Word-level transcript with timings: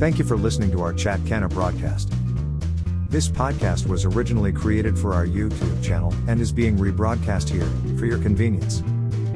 Thank 0.00 0.18
you 0.18 0.24
for 0.24 0.38
listening 0.38 0.70
to 0.70 0.80
our 0.80 0.94
Chat 0.94 1.20
Canna 1.26 1.46
broadcast. 1.46 2.10
This 3.10 3.28
podcast 3.28 3.86
was 3.86 4.06
originally 4.06 4.50
created 4.50 4.98
for 4.98 5.12
our 5.12 5.26
YouTube 5.26 5.84
channel 5.84 6.14
and 6.26 6.40
is 6.40 6.52
being 6.52 6.78
rebroadcast 6.78 7.50
here 7.50 7.68
for 7.98 8.06
your 8.06 8.16
convenience. 8.16 8.80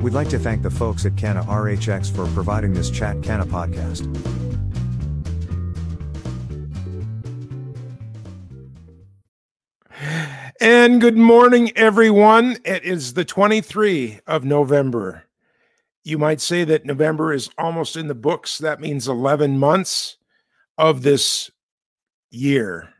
We'd 0.01 0.15
like 0.15 0.31
to 0.31 0.39
thank 0.39 0.63
the 0.63 0.71
folks 0.71 1.05
at 1.05 1.19
Canna 1.19 1.43
RHX 1.43 2.17
for 2.17 2.27
providing 2.29 2.73
this 2.73 2.91
Chat 2.91 3.23
Canna 3.23 3.45
podcast. 3.45 4.07
And 10.63 10.99
good 10.99 11.19
morning, 11.19 11.73
everyone. 11.77 12.57
It 12.65 12.85
is 12.85 13.13
the 13.13 13.27
23 13.27 14.21
of 14.27 14.47
November. 14.47 15.25
You 16.05 16.17
might 16.17 16.41
say 16.41 16.65
that 16.65 16.87
November 16.87 17.35
is 17.35 17.51
almost 17.59 17.99
in 17.99 18.09
the 18.09 18.15
books. 18.15 18.57
That 18.57 18.81
means 18.81 19.07
11 19.07 19.59
months 19.59 20.17
of 20.79 21.03
this 21.03 21.51
year. 22.31 22.91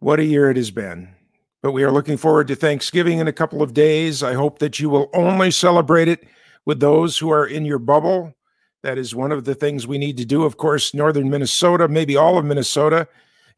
What 0.00 0.20
a 0.20 0.24
year 0.24 0.50
it 0.50 0.56
has 0.56 0.70
been. 0.70 1.14
But 1.62 1.72
we 1.72 1.84
are 1.84 1.92
looking 1.92 2.16
forward 2.16 2.48
to 2.48 2.56
Thanksgiving 2.56 3.20
in 3.20 3.28
a 3.28 3.32
couple 3.32 3.62
of 3.62 3.72
days. 3.72 4.22
I 4.22 4.34
hope 4.34 4.58
that 4.58 4.80
you 4.80 4.90
will 4.90 5.08
only 5.14 5.50
celebrate 5.52 6.08
it 6.08 6.26
with 6.66 6.80
those 6.80 7.16
who 7.18 7.30
are 7.30 7.46
in 7.46 7.64
your 7.64 7.78
bubble. 7.78 8.34
That 8.82 8.98
is 8.98 9.14
one 9.14 9.30
of 9.30 9.44
the 9.44 9.54
things 9.54 9.86
we 9.86 9.98
need 9.98 10.16
to 10.16 10.24
do. 10.24 10.42
Of 10.42 10.56
course, 10.56 10.92
northern 10.92 11.30
Minnesota, 11.30 11.86
maybe 11.86 12.16
all 12.16 12.36
of 12.36 12.44
Minnesota, 12.44 13.06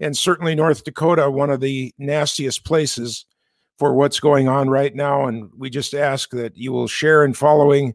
and 0.00 0.14
certainly 0.14 0.54
North 0.54 0.84
Dakota, 0.84 1.30
one 1.30 1.48
of 1.48 1.60
the 1.60 1.94
nastiest 1.96 2.64
places 2.64 3.24
for 3.78 3.94
what's 3.94 4.20
going 4.20 4.48
on 4.48 4.68
right 4.68 4.94
now. 4.94 5.26
And 5.26 5.50
we 5.56 5.70
just 5.70 5.94
ask 5.94 6.30
that 6.32 6.58
you 6.58 6.72
will 6.72 6.88
share 6.88 7.24
in 7.24 7.32
following 7.32 7.94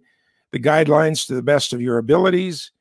the 0.52 0.60
guidelines 0.60 1.28
to 1.28 1.36
the 1.36 1.44
best 1.44 1.72
of 1.72 1.82
your 1.82 2.00
abilities. 2.00 2.72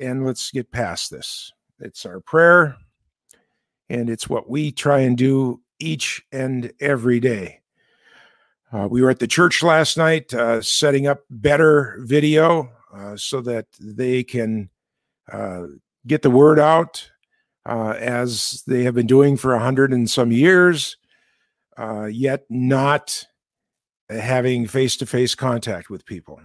And 0.00 0.24
let's 0.24 0.50
get 0.50 0.72
past 0.72 1.10
this. 1.10 1.52
It's 1.78 2.06
our 2.06 2.20
prayer, 2.20 2.76
and 3.88 4.08
it's 4.08 4.28
what 4.28 4.48
we 4.48 4.72
try 4.72 5.00
and 5.00 5.16
do 5.16 5.60
each 5.78 6.22
and 6.32 6.72
every 6.80 7.20
day. 7.20 7.60
Uh, 8.72 8.88
we 8.90 9.02
were 9.02 9.10
at 9.10 9.18
the 9.18 9.26
church 9.26 9.62
last 9.62 9.96
night 9.96 10.32
uh, 10.32 10.62
setting 10.62 11.06
up 11.06 11.20
better 11.28 11.98
video 12.00 12.70
uh, 12.94 13.16
so 13.16 13.40
that 13.40 13.66
they 13.80 14.22
can 14.22 14.70
uh, 15.32 15.64
get 16.06 16.22
the 16.22 16.30
word 16.30 16.58
out 16.58 17.10
uh, 17.66 17.94
as 17.98 18.62
they 18.66 18.84
have 18.84 18.94
been 18.94 19.06
doing 19.06 19.36
for 19.36 19.54
a 19.54 19.60
hundred 19.60 19.92
and 19.92 20.08
some 20.08 20.32
years, 20.32 20.96
uh, 21.76 22.06
yet 22.06 22.44
not 22.48 23.26
having 24.08 24.66
face 24.66 24.96
to 24.96 25.06
face 25.06 25.34
contact 25.34 25.90
with 25.90 26.06
people. 26.06 26.40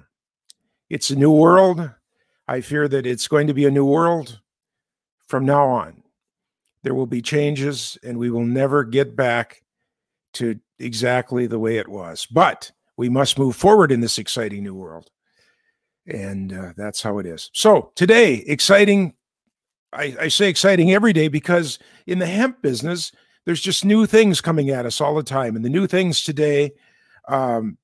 It's 0.89 1.09
a 1.09 1.15
new 1.15 1.31
world. 1.31 1.91
I 2.47 2.61
fear 2.61 2.87
that 2.87 3.05
it's 3.05 3.27
going 3.27 3.47
to 3.47 3.53
be 3.53 3.65
a 3.65 3.71
new 3.71 3.85
world 3.85 4.39
from 5.27 5.45
now 5.45 5.67
on. 5.67 6.03
There 6.83 6.93
will 6.93 7.07
be 7.07 7.21
changes, 7.21 7.97
and 8.03 8.19
we 8.19 8.29
will 8.29 8.45
never 8.45 8.83
get 8.83 9.15
back 9.15 9.63
to 10.33 10.59
exactly 10.77 11.47
the 11.47 11.57
way 11.57 11.77
it 11.77 11.87
was. 11.87 12.27
But 12.27 12.71
we 12.97 13.09
must 13.09 13.39
move 13.39 13.55
forward 13.55 13.91
in 13.91 14.01
this 14.01 14.19
exciting 14.19 14.63
new 14.63 14.75
world. 14.75 15.09
And 16.07 16.53
uh, 16.53 16.73
that's 16.77 17.01
how 17.01 17.17
it 17.17 17.25
is. 17.25 17.49
So, 17.53 17.91
today, 17.95 18.35
exciting. 18.47 19.15
I, 19.91 20.15
I 20.21 20.27
say 20.27 20.49
exciting 20.49 20.93
every 20.93 21.13
day 21.13 21.29
because 21.29 21.79
in 22.05 22.19
the 22.19 22.27
hemp 22.27 22.61
business, 22.61 23.11
there's 23.45 23.61
just 23.61 23.85
new 23.85 24.05
things 24.05 24.41
coming 24.41 24.69
at 24.69 24.85
us 24.85 25.01
all 25.01 25.15
the 25.15 25.23
time. 25.23 25.55
And 25.55 25.65
the 25.65 25.69
new 25.69 25.87
things 25.87 26.21
today 26.23 26.73
um, 27.27 27.77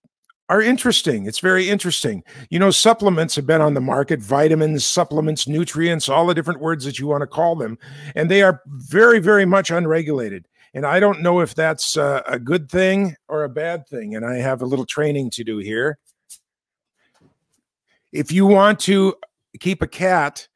are 0.52 0.62
interesting. 0.62 1.28
It's 1.28 1.40
very 1.40 1.70
interesting. 1.70 2.26
You 2.50 2.60
know, 2.60 2.72
supplements 2.72 3.38
have 3.38 3.48
been 3.48 3.62
on 3.62 3.74
the 3.74 3.80
market 3.80 4.20
vitamins, 4.20 4.86
supplements, 4.86 5.48
nutrients, 5.48 6.10
all 6.10 6.28
the 6.28 6.36
different 6.36 6.60
words 6.60 6.84
that 6.84 7.00
you 7.00 7.08
want 7.08 7.22
to 7.22 7.28
call 7.28 7.56
them. 7.56 7.78
And 8.16 8.30
they 8.30 8.42
are 8.42 8.62
very, 8.68 9.20
very 9.20 9.46
much 9.46 9.72
unregulated. 9.72 10.50
And 10.74 10.86
I 10.86 11.00
don't 11.00 11.22
know 11.22 11.40
if 11.40 11.56
that's 11.56 11.96
uh, 11.96 12.22
a 12.28 12.38
good 12.38 12.70
thing 12.70 13.16
or 13.30 13.46
a 13.46 13.50
bad 13.50 13.88
thing. 13.88 14.14
And 14.14 14.26
I 14.26 14.40
have 14.40 14.62
a 14.62 14.66
little 14.66 14.86
training 14.86 15.30
to 15.32 15.46
do 15.46 15.60
here. 15.60 16.00
If 18.12 18.34
you 18.34 18.46
want 18.46 18.82
to 18.82 19.16
keep 19.62 19.82
a 19.82 19.88
cat 19.88 20.50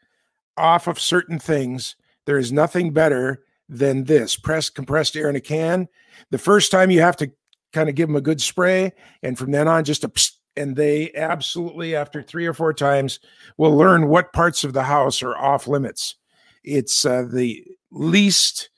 off 0.57 0.87
of 0.87 0.99
certain 0.99 1.39
things, 1.39 1.95
there 2.25 2.37
is 2.37 2.51
nothing 2.51 2.91
better 2.91 3.45
than 3.69 4.03
this 4.03 4.35
pressed 4.35 4.75
compressed 4.75 5.15
air 5.15 5.29
in 5.29 5.37
a 5.37 5.41
can. 5.41 5.87
The 6.31 6.37
first 6.37 6.69
time 6.69 6.91
you 6.91 6.99
have 6.99 7.15
to 7.17 7.31
kind 7.75 7.89
of 7.89 7.95
give 7.95 8.07
them 8.07 8.15
a 8.15 8.21
good 8.21 8.41
spray, 8.41 8.93
and 9.21 9.37
from 9.37 9.51
then 9.51 9.67
on, 9.67 9.83
just 9.83 10.03
a 10.03 10.11
and 10.57 10.75
they 10.75 11.11
absolutely, 11.13 11.95
after 11.95 12.23
three 12.23 12.45
or 12.45 12.53
four 12.53 12.73
times, 12.73 13.19
will 13.57 13.75
learn 13.75 14.07
what 14.07 14.33
parts 14.33 14.63
of 14.63 14.71
the 14.73 14.83
house 14.83 15.21
are 15.21 15.35
off 15.35 15.67
limits. 15.67 16.15
It's 16.63 17.05
uh, 17.05 17.27
the 17.29 17.63
least 17.91 18.69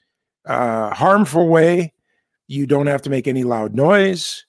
uh, 0.46 0.94
harmful 0.94 1.48
way. 1.48 1.94
You 2.48 2.66
don't 2.66 2.88
have 2.88 3.04
to 3.04 3.10
make 3.10 3.28
any 3.28 3.44
loud 3.44 3.76
noise. 3.76 4.44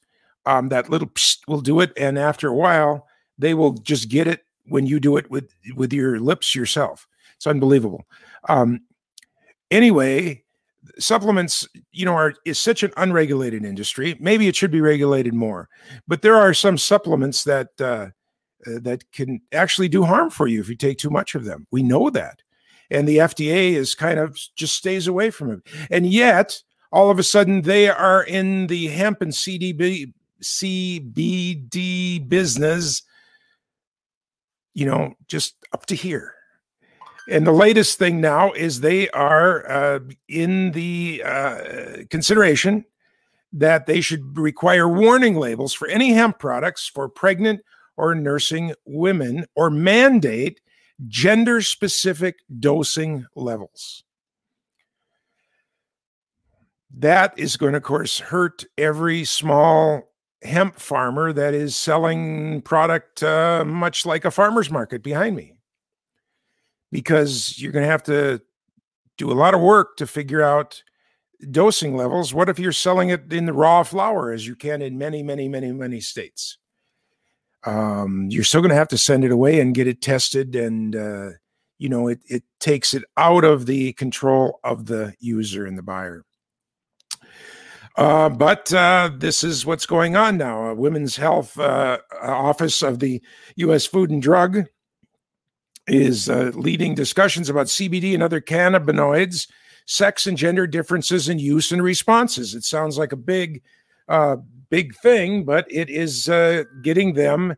Um, 0.47 0.70
that 0.70 0.88
little 0.88 1.10
will 1.47 1.60
do 1.60 1.80
it, 1.80 1.92
and 1.97 2.19
after 2.19 2.48
a 2.48 2.54
while, 2.54 3.06
they 3.36 3.53
will 3.53 3.72
just 3.72 4.09
get 4.09 4.26
it 4.26 4.44
when 4.65 4.86
you 4.86 4.98
do 4.98 5.19
it 5.19 5.30
with 5.30 5.50
with 5.76 5.92
your 5.92 6.19
lips 6.19 6.54
yourself. 6.54 7.06
It's 7.36 7.47
unbelievable. 7.47 8.06
Um, 8.48 8.80
anyway, 9.70 10.44
supplements 10.99 11.66
you 11.93 12.04
know 12.04 12.15
are 12.15 12.34
is 12.44 12.59
such 12.59 12.82
an 12.82 12.93
unregulated 12.97 13.65
industry. 13.65 14.16
Maybe 14.21 14.49
it 14.49 14.56
should 14.56 14.71
be 14.71 14.81
regulated 14.81 15.34
more 15.34 15.69
but 16.06 16.22
there 16.22 16.37
are 16.37 16.54
some 16.54 16.78
supplements 16.78 17.44
that 17.44 17.69
uh, 17.81 18.09
uh, 18.66 18.78
that 18.82 19.10
can 19.12 19.41
actually 19.53 19.88
do 19.88 20.03
harm 20.03 20.31
for 20.31 20.47
you 20.47 20.60
if 20.60 20.69
you 20.69 20.77
take 20.77 20.98
too 20.98 21.10
much 21.10 21.34
of 21.34 21.44
them. 21.44 21.66
We 21.71 21.82
know 21.82 22.10
that. 22.10 22.43
And 22.91 23.06
the 23.06 23.19
fda 23.19 23.72
is 23.72 23.94
kind 23.94 24.19
of 24.19 24.38
just 24.56 24.75
stays 24.75 25.06
away 25.06 25.31
from 25.31 25.50
it. 25.50 25.60
And 25.91 26.06
yet 26.06 26.60
all 26.91 27.10
of 27.10 27.19
a 27.19 27.22
sudden 27.22 27.62
they 27.62 27.88
are 27.88 28.22
in 28.22 28.66
the 28.66 28.88
hemp 28.88 29.21
and 29.21 29.32
cdb 29.32 30.12
cbd 30.41 32.28
business 32.28 33.03
you 34.72 34.87
know 34.87 35.12
just 35.27 35.56
up 35.72 35.84
to 35.84 35.97
here 35.97 36.32
and 37.28 37.47
the 37.47 37.53
latest 37.53 37.99
thing 37.99 38.21
now 38.21 38.53
is 38.53 38.81
they 38.81 39.09
are 39.11 39.71
uh, 39.71 40.00
in 40.28 40.72
the 40.72 41.22
uh, 41.25 42.05
consideration 42.11 42.84
that 43.53 43.87
they 43.87 44.00
should 44.00 44.39
require 44.39 44.89
warning 44.89 45.37
labels 45.37 45.75
for 45.75 45.89
any 45.89 46.12
hemp 46.12 46.39
products 46.39 46.87
for 46.87 47.09
pregnant 47.09 47.61
or 47.97 48.15
nursing 48.15 48.75
women 48.87 49.44
or 49.55 49.71
mandate 49.71 50.61
gender 51.06 51.61
specific 51.61 52.37
dosing 52.59 53.27
levels. 53.34 54.05
That 56.97 57.39
is 57.39 57.56
going 57.56 57.72
to, 57.72 57.78
of 57.78 57.83
course, 57.83 58.19
hurt 58.19 58.65
every 58.77 59.25
small 59.25 60.10
hemp 60.43 60.78
farmer 60.78 61.33
that 61.33 61.53
is 61.53 61.77
selling 61.77 62.62
product 62.62 63.22
uh, 63.22 63.65
much 63.66 64.06
like 64.06 64.25
a 64.25 64.31
farmer's 64.31 64.71
market 64.71 65.03
behind 65.03 65.37
me 65.37 65.57
because 66.91 67.59
you're 67.59 67.72
going 67.72 67.84
to 67.84 67.91
have 67.91 68.03
to 68.04 68.41
do 69.16 69.31
a 69.31 69.34
lot 69.34 69.54
of 69.54 69.60
work 69.60 69.97
to 69.97 70.06
figure 70.06 70.43
out 70.43 70.82
dosing 71.50 71.97
levels. 71.97 72.32
What 72.32 72.49
if 72.49 72.59
you're 72.59 72.72
selling 72.72 73.10
it 73.10 73.32
in 73.32 73.47
the 73.47 73.53
raw 73.53 73.82
flower, 73.82 74.32
as 74.32 74.47
you 74.47 74.56
can 74.56 74.82
in 74.82 74.98
many, 74.98 75.22
many, 75.22 75.48
many, 75.48 75.72
many 75.72 76.00
states? 76.00 76.59
Um, 77.65 78.28
you're 78.31 78.44
still 78.44 78.60
going 78.60 78.71
to 78.71 78.77
have 78.77 78.88
to 78.88 78.98
send 78.98 79.25
it 79.25 79.32
away 79.32 79.60
and 79.60 79.75
get 79.75 79.88
it 79.88 80.00
tested, 80.00 80.54
and 80.54 80.94
uh, 80.94 81.31
you 81.78 81.88
know 81.88 82.06
it 82.06 82.21
it 82.27 82.44
takes 82.60 82.94
it 82.94 83.03
out 83.16 83.44
of 83.44 83.66
the 83.66 83.93
control 83.94 84.60
of 84.62 84.87
the 84.87 85.15
user 85.19 85.66
and 85.66 85.77
the 85.77 85.82
buyer. 85.82 86.25
Uh, 87.97 88.28
but 88.28 88.72
uh, 88.72 89.10
this 89.19 89.43
is 89.43 89.66
what's 89.66 89.87
going 89.87 90.15
on 90.15 90.38
now. 90.38 90.66
A 90.66 90.75
Women's 90.75 91.16
Health 91.16 91.59
uh, 91.59 91.98
Office 92.22 92.81
of 92.81 93.00
the 93.00 93.21
U.S. 93.56 93.87
Food 93.87 94.10
and 94.10 94.22
Drug 94.22 94.66
is 95.88 96.28
uh, 96.28 96.53
leading 96.54 96.94
discussions 96.94 97.49
about 97.49 97.66
CBD 97.66 98.15
and 98.15 98.22
other 98.22 98.41
cannabinoids, 98.41 99.48
sex 99.86 100.27
and 100.27 100.36
gender 100.36 100.66
differences 100.66 101.28
in 101.28 101.39
use 101.39 101.72
and 101.72 101.83
responses. 101.83 102.54
It 102.54 102.65
sounds 102.65 102.98
like 102.98 103.12
a 103.12 103.16
big, 103.16 103.62
uh, 104.09 104.36
big 104.71 104.95
thing, 104.97 105.45
but 105.45 105.66
it 105.71 105.89
is 105.91 106.28
uh, 106.28 106.65
getting 106.83 107.15
them 107.15 107.57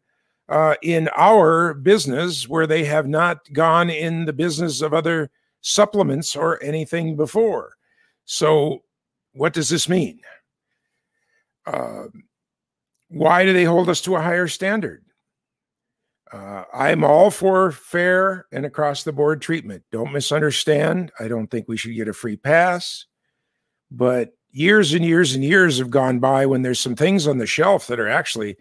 uh, 0.49 0.75
in 0.83 1.09
our 1.17 1.75
business 1.75 2.49
where 2.49 2.67
they 2.67 2.85
have 2.85 3.07
not 3.07 3.39
gone 3.53 3.89
in 3.91 4.25
the 4.25 4.33
business 4.33 4.83
of 4.83 4.93
other 4.93 5.31
supplements 5.61 6.35
or 6.35 6.63
anything 6.63 7.17
before. 7.17 7.75
So, 8.25 8.83
what 9.33 9.53
does 9.53 9.69
this 9.69 9.89
mean? 9.89 10.21
Uh, 11.67 12.05
why 13.09 13.45
do 13.45 13.53
they 13.53 13.65
hold 13.65 13.89
us 13.89 14.01
to 14.03 14.17
a 14.17 14.21
higher 14.21 14.49
standard? 14.49 15.05
Uh, 16.33 16.65
I'm 16.73 17.03
all 17.03 17.31
for 17.31 17.73
fair 17.73 18.47
and 18.53 18.65
across 18.65 19.03
the 19.03 19.13
board 19.13 19.43
treatment. 19.43 19.83
Don't 19.91 20.13
misunderstand. 20.13 21.11
I 21.19 21.27
don't 21.27 21.49
think 21.49 21.67
we 21.67 21.77
should 21.77 21.95
get 21.95 22.09
a 22.09 22.13
free 22.13 22.37
pass. 22.37 23.07
But 23.91 24.33
years 24.53 24.93
and 24.93 25.05
years 25.05 25.35
and 25.35 25.43
years 25.43 25.79
have 25.79 25.91
gone 25.91 26.21
by 26.21 26.47
when 26.47 26.63
there's 26.63 26.79
some 26.79 26.95
things 26.95 27.27
on 27.27 27.39
the 27.39 27.47
shelf 27.47 27.89
that 27.89 27.99
are 27.99 28.09
actually, 28.09 28.57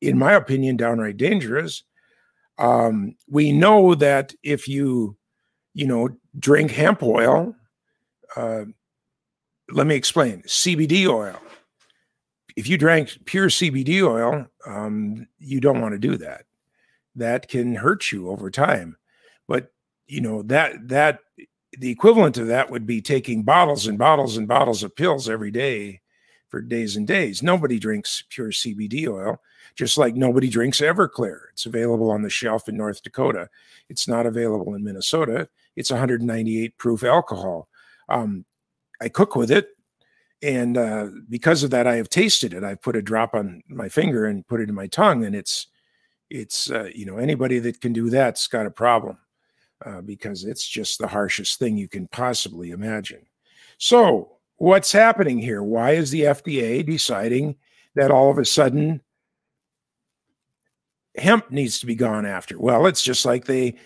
in 0.00 0.16
my 0.16 0.34
opinion, 0.34 0.76
downright 0.76 1.16
dangerous. 1.16 1.82
Um, 2.58 3.16
we 3.28 3.52
know 3.52 3.96
that 3.96 4.34
if 4.42 4.68
you 4.68 5.18
you 5.78 5.86
know, 5.86 6.08
drink 6.36 6.72
hemp 6.72 7.04
oil. 7.04 7.54
Uh, 8.34 8.64
let 9.70 9.86
me 9.86 9.94
explain 9.94 10.42
CBD 10.42 11.06
oil. 11.06 11.38
If 12.56 12.68
you 12.68 12.76
drank 12.76 13.16
pure 13.26 13.48
CBD 13.48 14.02
oil, 14.02 14.44
um, 14.66 15.28
you 15.38 15.60
don't 15.60 15.80
want 15.80 15.92
to 15.92 15.98
do 16.00 16.16
that. 16.16 16.46
That 17.18 17.48
can 17.48 17.74
hurt 17.74 18.10
you 18.12 18.30
over 18.30 18.50
time. 18.50 18.96
But 19.46 19.72
you 20.06 20.20
know 20.20 20.42
that 20.42 20.88
that 20.88 21.20
the 21.78 21.90
equivalent 21.90 22.38
of 22.38 22.46
that 22.48 22.70
would 22.70 22.86
be 22.86 23.00
taking 23.00 23.42
bottles 23.42 23.86
and 23.86 23.98
bottles 23.98 24.36
and 24.36 24.48
bottles 24.48 24.82
of 24.82 24.96
pills 24.96 25.28
every 25.28 25.50
day 25.50 26.00
for 26.48 26.60
days 26.60 26.96
and 26.96 27.06
days. 27.06 27.42
Nobody 27.42 27.78
drinks 27.78 28.24
pure 28.30 28.50
CBD 28.50 29.06
oil, 29.06 29.40
just 29.76 29.98
like 29.98 30.14
nobody 30.14 30.48
drinks 30.48 30.80
Everclear. 30.80 31.40
It's 31.52 31.66
available 31.66 32.10
on 32.10 32.22
the 32.22 32.30
shelf 32.30 32.68
in 32.68 32.76
North 32.76 33.02
Dakota. 33.02 33.48
It's 33.88 34.08
not 34.08 34.26
available 34.26 34.74
in 34.74 34.82
Minnesota. 34.82 35.48
It's 35.76 35.90
198 35.90 36.78
proof 36.78 37.04
alcohol. 37.04 37.68
Um, 38.08 38.44
I 39.00 39.08
cook 39.08 39.36
with 39.36 39.50
it. 39.50 39.68
And 40.40 40.78
uh, 40.78 41.08
because 41.28 41.64
of 41.64 41.70
that, 41.70 41.86
I 41.86 41.96
have 41.96 42.08
tasted 42.08 42.54
it. 42.54 42.62
I've 42.62 42.80
put 42.80 42.96
a 42.96 43.02
drop 43.02 43.34
on 43.34 43.62
my 43.68 43.88
finger 43.88 44.24
and 44.24 44.46
put 44.46 44.60
it 44.60 44.68
in 44.68 44.74
my 44.74 44.86
tongue, 44.86 45.24
and 45.24 45.34
it's, 45.34 45.66
it's, 46.30 46.70
uh, 46.70 46.90
you 46.94 47.06
know, 47.06 47.18
anybody 47.18 47.58
that 47.60 47.80
can 47.80 47.92
do 47.92 48.10
that's 48.10 48.46
got 48.46 48.66
a 48.66 48.70
problem 48.70 49.18
uh, 49.84 50.00
because 50.00 50.44
it's 50.44 50.66
just 50.66 50.98
the 50.98 51.06
harshest 51.06 51.58
thing 51.58 51.76
you 51.76 51.88
can 51.88 52.08
possibly 52.08 52.70
imagine. 52.70 53.24
So, 53.78 54.38
what's 54.56 54.92
happening 54.92 55.38
here? 55.38 55.62
Why 55.62 55.92
is 55.92 56.10
the 56.10 56.22
FDA 56.22 56.84
deciding 56.84 57.56
that 57.94 58.10
all 58.10 58.30
of 58.30 58.38
a 58.38 58.44
sudden 58.44 59.00
hemp 61.16 61.50
needs 61.50 61.80
to 61.80 61.86
be 61.86 61.94
gone 61.94 62.26
after? 62.26 62.58
Well, 62.58 62.86
it's 62.86 63.02
just 63.02 63.24
like 63.24 63.44
they 63.44 63.76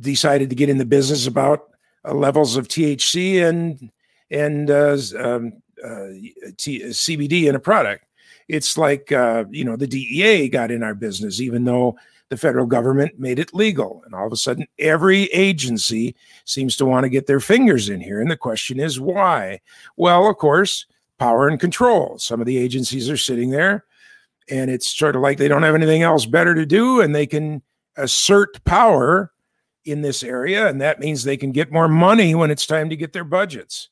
decided 0.00 0.50
to 0.50 0.56
get 0.56 0.68
in 0.68 0.78
the 0.78 0.84
business 0.84 1.26
about 1.26 1.68
uh, 2.04 2.14
levels 2.14 2.56
of 2.56 2.68
THC 2.68 3.42
and 3.42 3.90
and 4.30 4.70
uh, 4.70 4.96
um, 5.18 5.52
uh, 5.84 6.08
T- 6.56 6.84
CBD 6.84 7.48
in 7.48 7.54
a 7.54 7.60
product. 7.60 8.04
It's 8.48 8.76
like 8.76 9.12
uh, 9.12 9.44
you 9.50 9.64
know 9.64 9.76
the 9.76 9.86
DEA 9.86 10.48
got 10.48 10.70
in 10.70 10.82
our 10.82 10.94
business, 10.94 11.40
even 11.40 11.64
though 11.64 11.96
the 12.28 12.36
federal 12.36 12.66
government 12.66 13.18
made 13.18 13.38
it 13.38 13.54
legal, 13.54 14.02
and 14.04 14.14
all 14.14 14.26
of 14.26 14.32
a 14.32 14.36
sudden 14.36 14.66
every 14.78 15.24
agency 15.24 16.16
seems 16.44 16.76
to 16.76 16.86
want 16.86 17.04
to 17.04 17.10
get 17.10 17.26
their 17.26 17.40
fingers 17.40 17.88
in 17.88 18.00
here. 18.00 18.20
And 18.20 18.30
the 18.30 18.36
question 18.36 18.80
is 18.80 18.98
why? 18.98 19.60
Well, 19.96 20.28
of 20.28 20.38
course, 20.38 20.86
power 21.18 21.46
and 21.48 21.60
control. 21.60 22.18
Some 22.18 22.40
of 22.40 22.46
the 22.46 22.58
agencies 22.58 23.10
are 23.10 23.16
sitting 23.16 23.50
there, 23.50 23.84
and 24.48 24.70
it's 24.70 24.90
sort 24.90 25.14
of 25.14 25.22
like 25.22 25.38
they 25.38 25.48
don't 25.48 25.62
have 25.62 25.74
anything 25.74 26.02
else 26.02 26.26
better 26.26 26.54
to 26.54 26.66
do, 26.66 27.00
and 27.00 27.14
they 27.14 27.26
can 27.26 27.62
assert 27.96 28.64
power 28.64 29.32
in 29.84 30.02
this 30.02 30.22
area, 30.22 30.68
and 30.68 30.80
that 30.80 31.00
means 31.00 31.24
they 31.24 31.36
can 31.36 31.52
get 31.52 31.72
more 31.72 31.88
money 31.88 32.34
when 32.34 32.50
it's 32.50 32.66
time 32.66 32.88
to 32.88 32.96
get 32.96 33.12
their 33.12 33.24
budgets. 33.24 33.88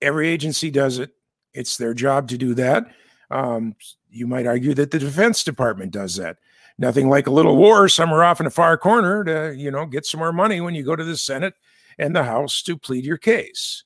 Every 0.00 0.28
agency 0.28 0.70
does 0.70 0.98
it. 0.98 1.10
It's 1.54 1.76
their 1.76 1.94
job 1.94 2.28
to 2.28 2.38
do 2.38 2.54
that. 2.54 2.86
Um, 3.32 3.74
you 4.10 4.26
might 4.26 4.46
argue 4.46 4.74
that 4.74 4.90
the 4.90 4.98
Defense 4.98 5.42
Department 5.42 5.90
does 5.92 6.16
that. 6.16 6.36
Nothing 6.78 7.08
like 7.08 7.26
a 7.26 7.32
little 7.32 7.56
war 7.56 7.88
somewhere 7.88 8.24
off 8.24 8.40
in 8.40 8.46
a 8.46 8.50
far 8.50 8.76
corner 8.76 9.24
to, 9.24 9.54
you 9.56 9.70
know, 9.70 9.86
get 9.86 10.06
some 10.06 10.20
more 10.20 10.32
money 10.32 10.60
when 10.60 10.74
you 10.74 10.82
go 10.82 10.96
to 10.96 11.04
the 11.04 11.16
Senate 11.16 11.54
and 11.98 12.14
the 12.14 12.24
House 12.24 12.62
to 12.62 12.76
plead 12.76 13.04
your 13.04 13.18
case. 13.18 13.84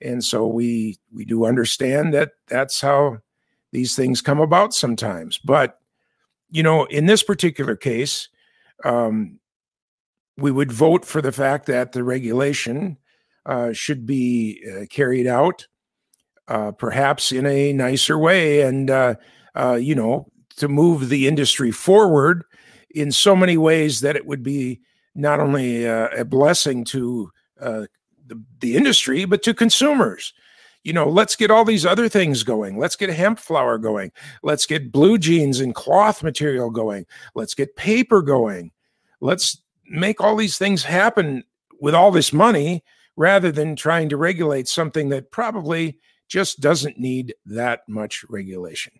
And 0.00 0.22
so 0.22 0.46
we 0.46 0.98
we 1.12 1.24
do 1.24 1.44
understand 1.44 2.14
that 2.14 2.32
that's 2.46 2.80
how 2.80 3.18
these 3.72 3.96
things 3.96 4.20
come 4.20 4.40
about 4.40 4.74
sometimes. 4.74 5.38
But 5.38 5.80
you 6.50 6.62
know, 6.62 6.84
in 6.86 7.06
this 7.06 7.22
particular 7.22 7.76
case, 7.76 8.28
um, 8.84 9.38
we 10.36 10.50
would 10.50 10.72
vote 10.72 11.04
for 11.04 11.20
the 11.20 11.32
fact 11.32 11.66
that 11.66 11.92
the 11.92 12.04
regulation 12.04 12.96
uh, 13.44 13.72
should 13.72 14.06
be 14.06 14.62
uh, 14.70 14.86
carried 14.86 15.26
out, 15.26 15.66
uh, 16.48 16.72
perhaps 16.72 17.32
in 17.32 17.46
a 17.46 17.72
nicer 17.72 18.18
way, 18.18 18.62
and 18.62 18.90
uh, 18.90 19.14
uh, 19.54 19.74
you 19.74 19.94
know, 19.94 20.26
to 20.56 20.68
move 20.68 21.08
the 21.08 21.28
industry 21.28 21.70
forward 21.70 22.44
in 22.90 23.12
so 23.12 23.36
many 23.36 23.56
ways 23.56 24.00
that 24.00 24.16
it 24.16 24.26
would 24.26 24.42
be 24.42 24.80
not 25.14 25.40
only 25.40 25.86
uh, 25.86 26.08
a 26.16 26.24
blessing 26.24 26.84
to 26.84 27.30
the, 27.60 28.40
the 28.60 28.76
industry 28.76 29.24
but 29.24 29.42
to 29.42 29.52
consumers 29.52 30.32
you 30.84 30.92
know, 30.92 31.08
let's 31.08 31.36
get 31.36 31.50
all 31.50 31.64
these 31.64 31.84
other 31.84 32.08
things 32.08 32.42
going. 32.42 32.78
Let's 32.78 32.96
get 32.96 33.10
hemp 33.10 33.38
flour 33.38 33.78
going. 33.78 34.12
Let's 34.42 34.64
get 34.64 34.92
blue 34.92 35.18
jeans 35.18 35.60
and 35.60 35.74
cloth 35.74 36.22
material 36.22 36.70
going. 36.70 37.04
Let's 37.34 37.54
get 37.54 37.76
paper 37.76 38.22
going. 38.22 38.70
Let's 39.20 39.60
make 39.90 40.20
all 40.20 40.36
these 40.36 40.56
things 40.56 40.84
happen 40.84 41.44
with 41.80 41.94
all 41.94 42.10
this 42.10 42.32
money 42.32 42.84
rather 43.16 43.50
than 43.50 43.76
trying 43.76 44.08
to 44.08 44.16
regulate 44.16 44.68
something 44.68 45.08
that 45.08 45.30
probably 45.30 45.98
just 46.28 46.60
doesn't 46.60 46.98
need 46.98 47.34
that 47.46 47.88
much 47.88 48.24
regulation. 48.28 48.92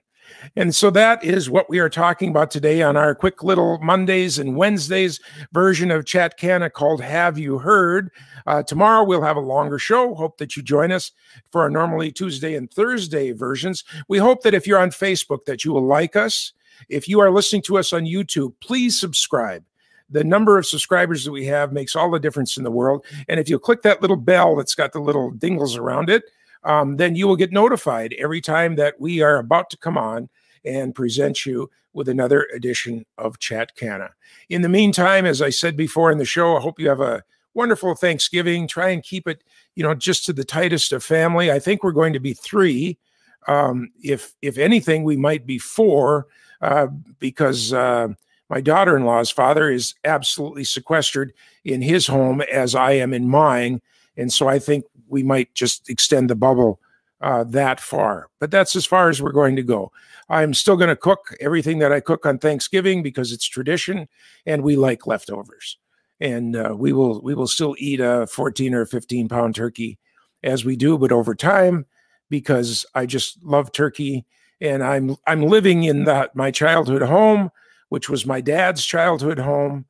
And 0.57 0.75
so 0.75 0.91
that 0.91 1.25
is 1.25 1.49
what 1.49 1.71
we 1.71 1.79
are 1.79 1.89
talking 1.89 2.31
about 2.31 2.51
today 2.51 2.83
on 2.83 2.97
our 2.97 3.15
quick 3.15 3.43
little 3.43 3.79
Mondays 3.79 4.39
and 4.39 4.57
Wednesdays 4.57 5.21
version 5.53 5.91
of 5.91 6.05
Chat 6.05 6.37
Canna 6.37 6.69
called 6.69 7.01
Have 7.01 7.39
You 7.39 7.59
Heard? 7.59 8.11
Uh, 8.47 8.63
tomorrow 8.63 9.05
we'll 9.05 9.23
have 9.23 9.37
a 9.37 9.41
longer 9.41 9.79
show. 9.79 10.15
Hope 10.15 10.39
that 10.39 10.57
you 10.57 10.63
join 10.63 10.93
us 10.93 11.13
for 11.51 11.63
our 11.63 11.71
normally 11.71 12.13
Tuesday 12.13 12.55
and 12.55 12.71
Thursday 12.71 13.33
versions. 13.33 13.85
We 14.09 14.19
hope 14.19 14.43
that 14.43 14.55
if 14.55 14.67
you're 14.67 14.81
on 14.81 14.91
Facebook 14.91 15.45
that 15.47 15.65
you 15.65 15.73
will 15.73 15.87
like 15.87 16.17
us. 16.17 16.53
If 16.89 17.09
you 17.09 17.21
are 17.21 17.31
listening 17.31 17.63
to 17.63 17.79
us 17.79 17.93
on 17.93 18.05
YouTube, 18.05 18.55
please 18.61 18.99
subscribe 19.01 19.65
the 20.11 20.25
number 20.25 20.57
of 20.57 20.67
subscribers 20.67 21.25
that 21.25 21.33
we 21.33 21.45
have 21.47 21.73
makes 21.73 21.95
all 21.95 22.11
the 22.11 22.19
difference 22.19 22.57
in 22.57 22.65
the 22.65 22.71
world. 22.71 23.05
And 23.29 23.39
if 23.39 23.49
you 23.49 23.59
click 23.59 23.83
that 23.83 24.01
little 24.01 24.17
bell 24.17 24.57
that's 24.57 24.75
got 24.75 24.93
the 24.93 25.01
little 25.01 25.31
dingles 25.31 25.77
around 25.77 26.09
it, 26.09 26.25
um, 26.65 26.97
then 26.97 27.15
you 27.15 27.27
will 27.27 27.37
get 27.37 27.53
notified 27.53 28.15
every 28.19 28.41
time 28.41 28.77
that 28.77 29.01
we 29.01 29.21
are 29.21 29.39
about 29.39 29.71
to 29.71 29.77
come 29.79 29.99
on 29.99 30.29
and 30.65 30.95
present 30.95 31.47
you 31.47 31.71
with 31.93 32.09
another 32.09 32.47
edition 32.55 33.05
of 33.17 33.39
Chat 33.39 33.75
Canna. 33.75 34.11
In 34.49 34.63
the 34.63 34.69
meantime, 34.69 35.27
as 35.27 35.43
I 35.43 35.51
said 35.51 35.77
before 35.77 36.11
in 36.11 36.19
the 36.19 36.25
show, 36.25 36.57
I 36.57 36.61
hope 36.61 36.79
you 36.79 36.89
have 36.89 37.01
a 37.01 37.23
wonderful 37.55 37.95
Thanksgiving. 37.95 38.69
Try 38.69 38.91
and 38.91 39.03
keep 39.03 39.27
it, 39.27 39.43
you 39.75 39.83
know, 39.83 39.95
just 39.95 40.25
to 40.27 40.33
the 40.33 40.45
tightest 40.45 40.93
of 40.93 41.03
family. 41.03 41.51
I 41.51 41.59
think 41.59 41.83
we're 41.83 41.93
going 41.93 42.13
to 42.13 42.21
be 42.21 42.35
three. 42.35 42.99
Um, 43.47 43.91
if 44.03 44.35
if 44.43 44.59
anything, 44.59 45.05
we 45.05 45.17
might 45.17 45.47
be 45.47 45.59
four 45.59 46.27
uh, 46.61 46.89
because 47.19 47.73
uh, 47.73 48.09
my 48.51 48.61
daughter 48.61 48.97
in 48.97 49.05
law's 49.05 49.31
father 49.31 49.71
is 49.71 49.95
absolutely 50.05 50.65
sequestered 50.65 51.33
in 51.65 51.83
his 51.83 52.07
home 52.07 52.41
as 52.43 52.75
I 52.75 52.93
am 52.93 53.13
in 53.13 53.29
mine. 53.29 53.81
And 54.17 54.33
so 54.33 54.49
I 54.49 54.59
think 54.59 54.85
we 55.09 55.23
might 55.23 55.55
just 55.55 55.89
extend 55.89 56.31
the 56.31 56.35
bubble 56.35 56.81
uh, 57.21 57.45
that 57.45 57.81
far. 57.81 58.29
But 58.39 58.51
that's 58.51 58.77
as 58.77 58.87
far 58.87 59.09
as 59.09 59.21
we're 59.21 59.33
going 59.33 59.57
to 59.57 59.63
go. 59.63 59.93
I'm 60.29 60.55
still 60.55 60.77
going 60.77 60.89
to 60.89 60.97
cook 60.97 61.35
everything 61.41 61.79
that 61.79 61.93
I 61.93 62.01
cook 62.01 62.27
on 62.27 62.39
Thanksgiving 62.39 63.03
because 63.03 63.33
it's 63.33 63.47
tradition 63.47 64.09
and 64.47 64.63
we 64.63 64.77
like 64.77 65.07
leftovers. 65.07 65.79
And 66.21 66.57
uh, 66.57 66.75
we 66.77 66.93
will 66.93 67.23
we 67.23 67.35
will 67.35 67.47
still 67.47 67.77
eat 67.79 68.01
a 68.01 68.27
14 68.27 68.75
or 68.75 68.87
15 68.87 69.29
pound 69.29 69.55
turkey 69.55 69.99
as 70.43 70.65
we 70.65 70.77
do, 70.77 70.99
but 70.99 71.13
over 71.13 71.35
time, 71.35 71.87
because 72.29 72.85
I 72.95 73.07
just 73.07 73.43
love 73.45 73.73
turkey 73.73 74.27
and 74.61 74.83
I'm 74.83 75.17
I'm 75.27 75.43
living 75.43 75.85
in 75.85 76.05
that 76.05 76.35
my 76.35 76.51
childhood 76.51 77.03
home 77.03 77.51
which 77.89 78.09
was 78.09 78.27
my 78.27 78.41
dad's 78.41 78.85
childhood 78.85 79.39
home. 79.39 79.87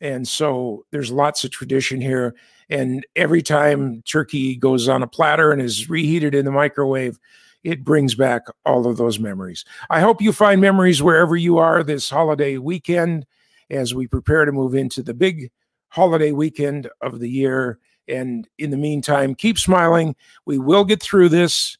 And 0.00 0.26
so 0.26 0.84
there's 0.90 1.10
lots 1.10 1.44
of 1.44 1.50
tradition 1.50 2.00
here. 2.00 2.34
And 2.68 3.06
every 3.14 3.42
time 3.42 4.02
turkey 4.02 4.56
goes 4.56 4.88
on 4.88 5.02
a 5.02 5.06
platter 5.06 5.52
and 5.52 5.62
is 5.62 5.88
reheated 5.88 6.34
in 6.34 6.44
the 6.44 6.50
microwave, 6.50 7.18
it 7.64 7.84
brings 7.84 8.14
back 8.14 8.42
all 8.64 8.86
of 8.86 8.96
those 8.96 9.18
memories. 9.18 9.64
I 9.90 10.00
hope 10.00 10.20
you 10.20 10.32
find 10.32 10.60
memories 10.60 11.02
wherever 11.02 11.36
you 11.36 11.58
are 11.58 11.82
this 11.82 12.10
holiday 12.10 12.58
weekend 12.58 13.26
as 13.70 13.94
we 13.94 14.06
prepare 14.06 14.44
to 14.44 14.52
move 14.52 14.74
into 14.74 15.02
the 15.02 15.14
big 15.14 15.50
holiday 15.88 16.32
weekend 16.32 16.88
of 17.00 17.20
the 17.20 17.30
year. 17.30 17.78
And 18.08 18.46
in 18.58 18.70
the 18.70 18.76
meantime, 18.76 19.34
keep 19.34 19.58
smiling. 19.58 20.14
We 20.44 20.58
will 20.58 20.84
get 20.84 21.02
through 21.02 21.30
this. 21.30 21.78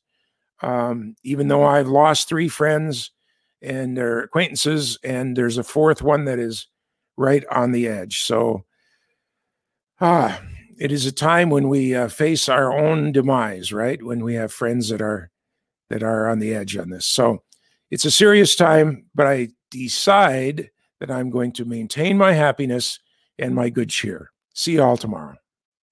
Um, 0.63 1.17
even 1.23 1.49
though 1.49 1.65
I've 1.65 1.87
lost 1.87 2.29
three 2.29 2.49
friends, 2.49 3.11
and 3.63 3.97
their 3.97 4.21
acquaintances, 4.21 4.99
and 5.03 5.37
there's 5.37 5.59
a 5.59 5.65
fourth 5.65 6.03
one 6.03 6.25
that 6.27 6.39
is 6.39 6.69
right 7.17 7.45
on 7.51 7.73
the 7.73 7.89
edge. 7.89 8.23
So, 8.23 8.65
ah, 10.01 10.41
it 10.79 10.93
is 10.93 11.07
a 11.07 11.13
time 11.13 11.51
when 11.51 11.69
we 11.69 11.95
uh, 11.95 12.09
face 12.09 12.49
our 12.49 12.77
own 12.77 13.13
demise, 13.13 13.73
right? 13.73 14.03
When 14.03 14.23
we 14.23 14.35
have 14.35 14.53
friends 14.53 14.89
that 14.91 15.01
are 15.01 15.31
that 15.89 16.03
are 16.03 16.29
on 16.29 16.41
the 16.41 16.55
edge 16.55 16.77
on 16.77 16.91
this. 16.91 17.07
So, 17.07 17.43
it's 17.91 18.05
a 18.05 18.11
serious 18.11 18.57
time, 18.57 19.07
but 19.15 19.27
I 19.27 19.49
decide 19.71 20.71
that 21.01 21.11
I'm 21.11 21.31
going 21.31 21.53
to 21.53 21.65
maintain 21.65 22.19
my 22.19 22.33
happiness 22.33 22.99
and 23.39 23.55
my 23.55 23.71
good 23.71 23.91
cheer. 23.91 24.31
See 24.55 24.73
you 24.73 24.83
all 24.83 24.97
tomorrow. 24.97 25.37